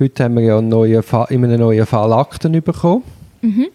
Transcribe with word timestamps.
Heute 0.00 0.24
haben 0.24 0.36
wir 0.36 0.42
ja 0.42 0.58
einen 0.58 0.68
neuen 0.68 1.02
Fall, 1.02 1.26
in 1.30 1.44
einem 1.44 1.60
neuen 1.60 1.86
Fall 1.86 2.12
Akten 2.12 2.52
bekommen. 2.52 3.02
Mhm. 3.42 3.66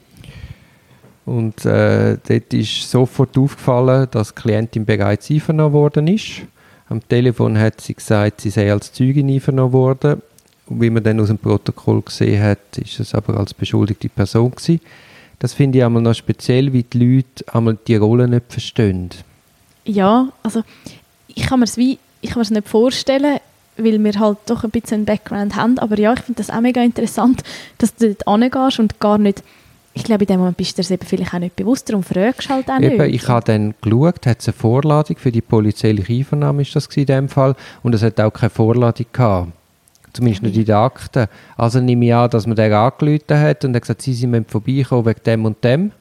Und 1.25 1.65
äh, 1.65 2.17
dort 2.27 2.53
ist 2.53 2.89
sofort 2.89 3.37
aufgefallen, 3.37 4.07
dass 4.11 4.33
die 4.33 4.41
Klientin 4.41 4.85
bereits 4.85 5.29
einvernommen 5.29 5.73
worden 5.73 6.07
ist. 6.07 6.41
Am 6.89 7.05
Telefon 7.07 7.57
hat 7.57 7.81
sie 7.81 7.93
gesagt, 7.93 8.41
sie 8.41 8.49
sei 8.49 8.71
als 8.71 8.91
Zeugin 8.91 9.29
einvernommen 9.29 9.73
worden. 9.73 10.21
Und 10.67 10.81
wie 10.81 10.89
man 10.89 11.03
dann 11.03 11.19
aus 11.19 11.27
dem 11.27 11.37
Protokoll 11.37 12.01
gesehen 12.01 12.41
hat, 12.41 12.77
ist 12.77 12.99
es 12.99 13.13
aber 13.13 13.37
als 13.37 13.53
beschuldigte 13.53 14.09
Person 14.09 14.51
gewesen. 14.51 14.79
Das 15.39 15.53
finde 15.53 15.79
ich 15.79 15.83
einmal 15.83 16.01
noch 16.01 16.13
speziell, 16.13 16.71
wie 16.71 16.83
die 16.83 16.99
Leute 16.99 17.53
einmal 17.53 17.77
die 17.87 17.95
Rolle 17.95 18.27
nicht 18.27 18.45
verstehen. 18.47 19.09
Ja, 19.85 20.29
also 20.41 20.63
ich 21.27 21.43
kann 21.47 21.59
mir 21.59 21.65
es 21.65 21.75
wie, 21.75 21.99
ich 22.21 22.29
kann 22.29 22.39
mir 22.39 22.43
es 22.43 22.51
nicht 22.51 22.69
vorstellen, 22.69 23.39
weil 23.77 24.03
wir 24.03 24.19
halt 24.19 24.37
doch 24.47 24.63
ein 24.63 24.69
bisschen 24.71 24.97
einen 24.97 25.05
Background 25.05 25.55
haben. 25.55 25.79
Aber 25.79 25.97
ja, 25.97 26.13
ich 26.13 26.19
finde 26.21 26.37
das 26.43 26.49
auch 26.49 26.61
mega 26.61 26.81
interessant, 26.81 27.43
dass 27.77 27.95
du 27.95 28.13
dort 28.13 28.41
hingehst 28.41 28.79
und 28.79 28.99
gar 28.99 29.17
nicht, 29.17 29.43
ich 29.93 30.03
glaube, 30.03 30.23
in 30.23 30.27
dem 30.27 30.39
Moment 30.39 30.57
bist 30.57 30.77
du 30.77 30.81
dir 30.81 30.91
eben 30.91 31.05
vielleicht 31.05 31.33
auch 31.33 31.39
nicht 31.39 31.55
bewusst, 31.55 31.89
darum 31.89 32.03
fragst 32.03 32.49
du 32.49 32.53
halt 32.53 32.69
auch 32.69 32.79
Eben, 32.79 32.97
nicht. 32.97 33.15
ich 33.23 33.27
habe 33.27 33.45
dann 33.45 33.75
geschaut, 33.81 34.25
hat 34.25 34.39
es 34.41 34.47
eine 34.47 34.53
Vorladung 34.53 35.17
für 35.17 35.31
die 35.31 35.41
polizeiliche 35.41 36.13
Einvernahme, 36.13 36.63
ist 36.63 36.75
das 36.75 36.87
in 36.87 37.05
dem 37.05 37.29
Fall, 37.29 37.55
und 37.83 37.93
es 37.93 38.01
hat 38.01 38.19
auch 38.19 38.31
keine 38.31 38.49
Vorladung 38.49 39.05
gehabt. 39.11 39.51
Zumindest 40.13 40.43
nicht 40.43 40.57
in 40.57 40.65
den 40.65 40.75
Akten. 40.75 41.25
Also 41.57 41.79
nehme 41.79 42.05
ich 42.05 42.13
an, 42.13 42.29
dass 42.29 42.45
man 42.45 42.55
den 42.55 42.71
angerufen 42.71 43.39
hat 43.39 43.65
und 43.65 43.75
hat 43.75 43.81
gesagt, 43.81 44.03
sie 44.03 44.13
sind 44.13 44.49
vorbeikommen 44.49 45.05
wegen 45.07 45.23
dem 45.25 45.45
und 45.45 45.63
dem. 45.63 45.91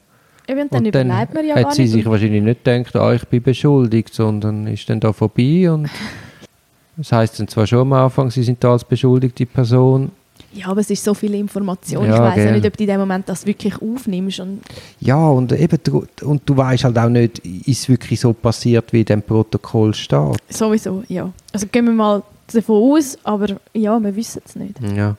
Eben, 0.47 0.61
und 0.61 0.73
dann 0.73 0.85
und 0.85 0.95
dann 0.95 1.07
überlebt 1.07 1.33
man 1.33 1.47
ja 1.47 1.55
hat 1.55 1.63
gar 1.63 1.71
sie 1.73 1.83
nicht. 1.83 1.91
sich 1.93 2.05
wahrscheinlich 2.05 2.43
nicht 2.43 2.63
gedacht, 2.63 2.95
ah, 2.95 3.13
ich 3.13 3.25
bin 3.25 3.41
beschuldigt, 3.41 4.13
sondern 4.13 4.67
ist 4.67 4.87
dann 4.89 4.99
da 4.99 5.13
vorbei 5.13 5.71
und 5.71 5.89
das 6.97 7.11
heißt 7.11 7.39
dann 7.39 7.47
zwar 7.47 7.65
schon 7.67 7.79
am 7.79 7.93
Anfang, 7.93 8.29
sie 8.31 8.43
sind 8.43 8.63
da 8.63 8.71
als 8.73 8.83
beschuldigte 8.83 9.45
Person. 9.45 10.11
Ja, 10.53 10.67
aber 10.67 10.81
es 10.81 10.89
ist 10.91 11.03
so 11.03 11.13
viel 11.15 11.33
Information. 11.33 12.05
Ja, 12.05 12.13
ich 12.15 12.35
weiß 12.35 12.45
ja 12.45 12.51
nicht, 12.51 12.65
ob 12.65 12.77
du 12.77 12.83
in 12.83 12.89
dem 12.89 12.99
Moment 12.99 13.27
das 13.27 13.45
wirklich 13.45 13.73
aufnimmst. 13.81 14.39
Und 14.39 14.61
Ja, 14.99 15.17
und 15.27 15.51
eben, 15.51 15.79
du, 15.83 16.05
und 16.21 16.41
du 16.45 16.55
weißt 16.55 16.83
halt 16.83 16.97
auch 16.97 17.09
nicht, 17.09 17.39
ist 17.39 17.67
es 17.81 17.89
wirklich 17.89 18.19
so 18.19 18.33
passiert, 18.33 18.93
wie 18.93 18.99
in 18.99 19.05
dem 19.05 19.21
Protokoll 19.23 19.93
steht. 19.95 20.37
sowieso, 20.49 21.03
ja. 21.07 21.31
Also 21.51 21.65
gehen 21.71 21.85
wir 21.85 21.93
mal 21.93 22.21
davon 22.53 22.93
aus, 22.93 23.17
aber 23.23 23.47
ja, 23.73 23.99
wir 23.99 24.15
wissen 24.15 24.41
es 24.45 24.55
nicht. 24.55 24.75
Ja. 24.95 25.15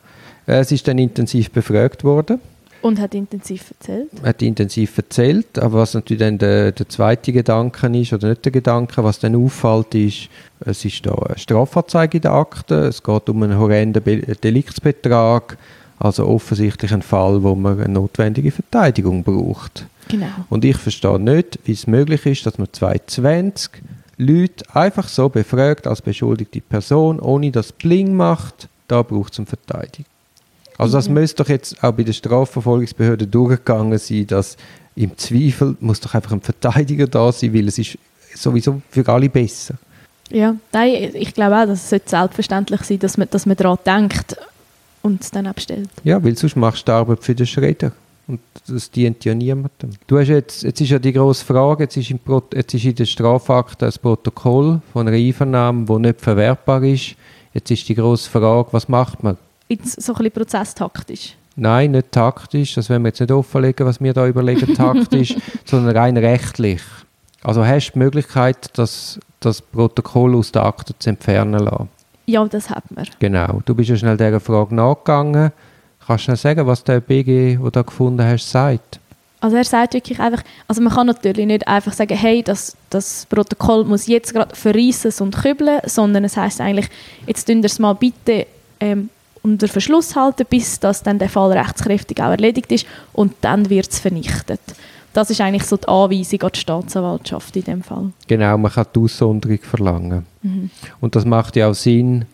Äh, 0.46 0.58
Es 0.60 0.70
ist 0.70 0.86
dann 0.86 0.98
intensiv 0.98 1.50
befragt 1.50 2.04
worden. 2.04 2.38
Und 2.84 3.00
hat 3.00 3.14
intensiv 3.14 3.70
erzählt. 3.70 4.10
hat 4.22 4.42
intensiv 4.42 4.98
erzählt, 4.98 5.58
aber 5.58 5.78
was 5.78 5.94
natürlich 5.94 6.20
dann 6.20 6.36
der, 6.36 6.70
der 6.70 6.86
zweite 6.86 7.32
Gedanke 7.32 7.86
ist, 7.98 8.12
oder 8.12 8.28
nicht 8.28 8.44
der 8.44 8.52
Gedanke, 8.52 9.02
was 9.02 9.20
dann 9.20 9.34
auffällt, 9.34 9.94
ist, 9.94 10.28
es 10.60 10.84
ist 10.84 11.06
da 11.06 11.14
eine 11.14 11.38
Strafanzeige 11.38 12.18
in 12.18 12.22
der 12.22 12.32
Akte, 12.32 12.74
es 12.80 13.02
geht 13.02 13.30
um 13.30 13.42
einen 13.42 13.58
horrenden 13.58 14.02
Be 14.02 14.18
Deliktsbetrag, 14.18 15.56
also 15.98 16.27
offensichtlich 16.27 16.92
ein 16.92 17.00
Fall, 17.00 17.42
wo 17.42 17.55
man 17.55 17.80
eine 17.80 17.94
notwendige 17.94 18.50
Verteidigung 18.50 19.24
braucht. 19.24 19.86
Genau. 20.08 20.27
Und 20.50 20.66
ich 20.66 20.77
verstehe 20.77 21.18
nicht, 21.18 21.58
wie 21.64 21.72
es 21.72 21.86
möglich 21.86 22.27
ist, 22.27 22.44
dass 22.44 22.58
man 22.58 22.68
220 22.70 23.70
Leute 24.18 24.62
einfach 24.74 25.08
so 25.08 25.30
befragt 25.30 25.86
als 25.86 26.02
beschuldigte 26.02 26.60
Person, 26.60 27.18
ohne 27.18 27.50
dass 27.50 27.66
es 27.66 27.72
Bling 27.72 28.14
macht, 28.14 28.68
da 28.88 29.00
braucht 29.00 29.32
es 29.32 29.38
eine 29.38 29.46
Verteidigung. 29.46 30.05
Also 30.78 30.97
das 30.97 31.08
Mhm. 31.08 31.14
müsste 31.14 31.42
doch 31.42 31.48
jetzt 31.50 31.83
auch 31.83 31.92
bei 31.92 32.03
der 32.03 32.12
Strafverfolgungsbehörde 32.12 33.27
durchgegangen 33.27 33.98
sein, 33.98 34.27
dass 34.27 34.56
im 34.97 35.17
Zweifel 35.17 35.77
muss 35.80 36.00
doch 36.00 36.14
einfach 36.14 36.33
ein 36.33 36.41
Verteidiger 36.41 37.06
da 37.06 37.30
sein, 37.33 37.55
weil 37.55 37.69
es 37.69 37.78
ist 37.78 37.98
sowieso 38.34 38.80
für 38.91 39.06
alle 39.08 39.28
besser. 39.28 39.75
Ja, 40.30 40.56
nein, 40.72 41.11
ich 41.14 41.34
glaube 41.34 41.56
auch, 41.56 41.67
dass 41.67 41.91
es 41.91 41.91
selbstverständlich 41.91 42.80
sein 42.83 42.98
dass 42.98 43.17
man, 43.19 43.28
dass 43.30 43.47
man 43.47 43.56
daran 43.56 43.78
denkt 43.84 44.36
und 45.02 45.20
es 45.22 45.30
dann 45.30 45.47
abstellt. 45.47 45.89
Ja, 46.02 46.22
weil 46.25 46.36
sonst 46.36 46.56
machst 46.56 46.83
du 46.89 46.92
die 46.92 46.92
Arbeit 46.92 47.22
für 47.22 47.34
den 47.34 47.47
Schredder. 47.47 47.92
Und 48.27 48.41
das 48.67 48.91
dient 48.91 49.22
ja 49.27 49.34
niemandem. 49.34 49.91
Du 50.06 50.19
hast 50.19 50.28
jetzt, 50.28 50.62
jetzt 50.62 50.80
ist 50.80 50.89
ja 50.89 50.98
die 50.98 51.12
grosse 51.12 51.45
Frage, 51.45 51.84
jetzt 51.84 51.98
ist, 51.98 52.11
im 52.11 52.19
Pro, 52.19 52.42
jetzt 52.55 52.73
ist 52.73 52.84
in 52.86 52.95
der 52.95 53.05
Strafakte 53.05 53.84
ein 53.84 53.92
Protokoll 54.01 54.80
von 54.95 55.07
einer 55.07 55.14
Einvernahme, 55.17 55.84
das 55.84 55.98
nicht 55.98 56.20
verwertbar 56.23 56.83
ist. 56.84 57.17
Jetzt 57.52 57.70
ist 57.70 57.86
die 57.86 57.95
grosse 57.95 58.30
Frage, 58.30 58.68
was 58.73 58.89
macht 58.89 59.23
man? 59.23 59.36
So 59.69 60.13
ein 60.13 60.19
bisschen 60.19 60.30
prozesstaktisch. 60.30 61.36
Nein, 61.57 61.92
nicht 61.92 62.11
taktisch, 62.11 62.75
das 62.75 62.89
werden 62.91 63.05
wir 63.05 63.08
jetzt 63.08 63.20
nicht 63.20 63.30
offenlegen, 63.30 63.86
was 63.86 64.01
wir 64.01 64.13
da 64.13 64.27
überlegen, 64.27 64.75
taktisch, 64.77 65.36
sondern 65.64 65.97
rein 65.97 66.17
rechtlich. 66.17 66.83
Also 67.42 67.64
hast 67.64 67.89
du 67.89 67.92
die 67.92 67.98
Möglichkeit, 68.01 68.70
das, 68.75 69.20
das 69.41 69.63
Protokoll 69.63 70.35
aus 70.35 70.51
der 70.51 70.64
Akte 70.64 70.98
zu 70.98 71.11
entfernen 71.11 71.61
lassen. 71.61 71.89
Ja, 72.27 72.45
das 72.47 72.70
hat 72.70 72.85
man. 72.91 73.07
Genau. 73.19 73.61
Du 73.64 73.75
bist 73.75 73.91
ja 73.91 73.97
schnell 73.97 74.17
dieser 74.17 74.41
Frage 74.41 74.75
nachgegangen. 74.75 75.52
Kannst 76.07 76.23
du 76.23 76.25
schnell 76.25 76.36
sagen, 76.36 76.67
was 76.67 76.83
der 76.83 77.01
BG, 77.01 77.57
den 77.57 77.70
du 77.70 77.85
gefunden 77.85 78.25
hast, 78.25 78.51
sagt? 78.51 78.98
Also 79.41 79.58
er 79.58 79.64
sagt 79.64 79.92
wirklich 79.92 80.19
einfach, 80.19 80.42
also 80.67 80.81
man 80.81 80.91
kann 80.91 81.07
natürlich 81.07 81.45
nicht 81.45 81.69
einfach 81.69 81.92
sagen, 81.92 82.17
hey, 82.17 82.42
das, 82.42 82.79
das 82.89 83.27
Protokoll 83.27 83.85
muss 83.85 84.07
jetzt 84.07 84.33
gerade 84.33 84.57
verreissen 84.57 85.13
und 85.20 85.36
kübeln, 85.36 85.81
sondern 85.85 86.25
es 86.25 86.39
heißt 86.39 86.63
eigentlich, 86.63 86.89
jetzt 87.27 87.45
tun 87.45 87.63
es 87.63 87.79
mal 87.79 87.92
bitte 87.92 88.46
ähm, 88.81 89.11
unter 89.44 89.68
Verschluss 89.68 90.16
halten, 90.16 90.46
bis 90.48 90.80
das 90.80 91.02
dann 91.02 91.18
der 91.18 91.28
Fall 91.28 91.52
rechtskräftig 91.52 92.20
auch 92.20 92.30
erledigt 92.30 92.72
ist 92.72 92.86
und 93.12 93.34
dann 93.42 93.70
wird 93.70 93.90
es 93.90 94.00
vernichtet. 94.00 94.60
Das 95.12 95.30
ist 95.30 95.40
eigentlich 95.40 95.64
so 95.64 95.77
die 95.77 95.86
Anweisung 95.86 96.42
an 96.42 96.50
die 96.55 96.58
Staatsanwaltschaft 96.58 97.54
in 97.56 97.62
dem 97.62 97.83
Fall. 97.83 98.10
Genau, 98.27 98.58
man 98.58 98.72
kann 98.72 98.86
die 98.94 98.98
Aussonderung 98.98 99.58
verlangen. 99.58 100.27
Und 101.00 101.14
das 101.14 101.24
macht 101.24 101.54
ja 101.54 101.68
auch 101.68 101.74
Sinn, 101.74 102.24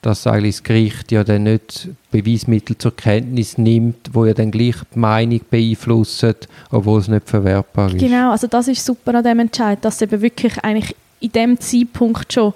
dass 0.00 0.26
eigentlich 0.26 0.56
das 0.56 0.62
Gericht 0.62 1.12
ja 1.12 1.24
dann 1.24 1.42
nicht 1.42 1.88
Beweismittel 2.10 2.78
zur 2.78 2.96
Kenntnis 2.96 3.58
nimmt, 3.58 4.14
wo 4.14 4.24
ja 4.24 4.32
dann 4.32 4.50
gleich 4.50 4.76
die 4.94 4.98
Meinung 4.98 5.40
beeinflussen, 5.50 6.36
obwohl 6.70 7.00
es 7.00 7.08
nicht 7.08 7.28
verwertbar 7.28 7.92
ist. 7.92 7.98
Genau, 7.98 8.30
also 8.30 8.46
das 8.46 8.68
ist 8.68 8.82
super 8.82 9.16
an 9.16 9.24
dem 9.24 9.40
Entscheid, 9.40 9.84
dass 9.84 10.00
eben 10.00 10.22
wirklich 10.22 10.56
eigentlich 10.64 10.96
in 11.20 11.32
dem 11.32 11.60
Zeitpunkt 11.60 12.32
schon, 12.32 12.54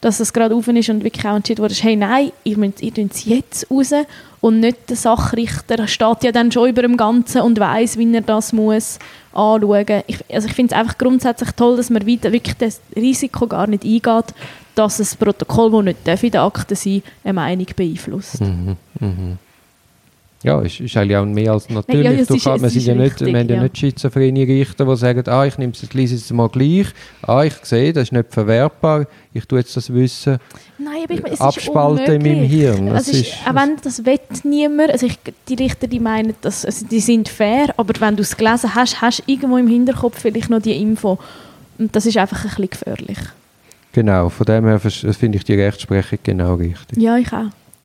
dass 0.00 0.20
es 0.20 0.32
gerade 0.32 0.56
offen 0.56 0.76
ist 0.76 0.88
und 0.88 1.04
wirklich 1.04 1.26
auch 1.26 1.36
entschieden 1.36 1.62
wurde, 1.62 1.74
hey 1.74 1.96
nein, 1.96 2.32
ihr 2.44 2.56
müsst, 2.56 2.82
es 2.82 3.24
jetzt 3.24 3.70
raus 3.70 3.92
und 4.40 4.60
nicht 4.60 4.88
der 4.88 4.96
Sachrichter 4.96 5.86
steht 5.86 6.24
ja 6.24 6.32
dann 6.32 6.50
schon 6.50 6.70
über 6.70 6.82
dem 6.82 6.96
Ganzen 6.96 7.42
und 7.42 7.60
weiß, 7.60 7.98
wie 7.98 8.14
er 8.14 8.22
das 8.22 8.52
muss 8.52 8.98
anschauen. 9.32 10.02
Ich, 10.06 10.18
also 10.32 10.48
ich 10.48 10.54
finde 10.54 10.74
es 10.74 10.80
einfach 10.80 10.96
grundsätzlich 10.96 11.50
toll, 11.52 11.76
dass 11.76 11.90
man 11.90 12.06
wieder 12.06 12.32
wirklich 12.32 12.56
das 12.56 12.80
Risiko 12.96 13.46
gar 13.46 13.66
nicht 13.66 13.84
eingeht, 13.84 14.34
dass 14.74 14.98
ein 14.98 15.18
Protokoll, 15.18 15.70
das 15.70 15.84
nicht 15.84 16.08
darf 16.08 16.22
in 16.22 16.30
der 16.30 16.42
Akte 16.42 16.74
sein 16.74 17.02
eine 17.22 17.34
Meinung 17.34 17.66
beeinflusst. 17.76 18.40
Mhm, 18.40 18.76
mhm. 18.98 19.38
Ja, 20.42 20.58
ist, 20.62 20.80
ist 20.80 20.96
eigentlich 20.96 21.16
auch 21.18 21.26
mehr 21.26 21.52
als 21.52 21.68
natürlich. 21.68 22.02
ja, 22.04 22.12
es 22.12 22.28
du 22.28 22.34
ist- 22.36 22.44
kann, 22.44 22.62
wir, 22.62 22.70
sind 22.70 22.82
ja 22.86 22.94
nicht, 22.94 23.10
wichtig, 23.20 23.26
wir 23.26 23.38
haben 23.40 23.48
ja 23.50 23.56
ja. 23.56 23.62
nicht 23.64 23.76
schizophrene 23.76 24.40
Richter, 24.48 24.86
die 24.86 24.96
sagen, 24.96 25.22
ah, 25.28 25.44
ich 25.44 25.58
nehme 25.58 25.72
es 25.74 25.82
jetzt, 25.92 26.32
mal 26.32 26.48
gleich, 26.48 26.86
ah, 27.22 27.42
ich 27.44 27.52
sehe, 27.62 27.92
das 27.92 28.04
ist 28.04 28.12
nicht 28.12 28.32
verwertbar, 28.32 29.06
ich 29.34 29.44
tue 29.44 29.58
jetzt 29.58 29.76
das 29.76 29.92
Wissen 29.92 30.38
Nein, 30.78 31.02
aber 31.04 31.12
ich 31.14 31.22
meine, 31.22 31.34
es 31.34 31.40
abspalten 31.42 32.04
ist 32.04 32.26
in 32.26 32.36
meinem. 32.36 32.48
Hirn. 32.48 32.86
Das 32.86 32.94
Also 33.08 33.10
ist, 33.12 33.20
ist- 33.20 33.34
auch 33.46 33.54
wenn 33.54 33.76
das 33.82 34.04
will 34.06 34.18
niemand, 34.44 34.90
also 34.92 35.06
ich, 35.06 35.18
die 35.46 35.54
Richter, 35.56 35.86
die 35.86 36.00
meinen, 36.00 36.34
dass, 36.40 36.64
also 36.64 36.86
die 36.86 37.00
sind 37.00 37.28
fair, 37.28 37.74
aber 37.76 37.92
wenn 38.00 38.16
du 38.16 38.22
es 38.22 38.34
gelesen 38.34 38.74
hast, 38.74 39.02
hast 39.02 39.18
du 39.18 39.22
irgendwo 39.30 39.58
im 39.58 39.68
Hinterkopf 39.68 40.20
vielleicht 40.20 40.48
noch 40.48 40.62
die 40.62 40.72
Info. 40.80 41.18
Und 41.78 41.94
das 41.94 42.06
ist 42.06 42.16
einfach 42.16 42.38
ein 42.44 42.48
bisschen 42.48 42.70
gefährlich. 42.70 43.18
Genau, 43.92 44.28
von 44.28 44.46
dem 44.46 44.64
her 44.66 44.78
finde 44.78 45.36
ich 45.38 45.44
die 45.44 45.54
Rechtsprechung 45.54 46.18
genau 46.22 46.54
richtig. 46.54 46.96
Ja, 46.96 47.16
ich 47.18 47.30
auch. 47.32 47.46